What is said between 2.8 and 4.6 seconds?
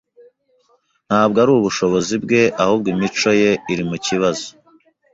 imico ye iri mukibazo.